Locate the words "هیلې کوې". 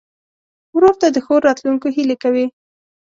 1.95-2.45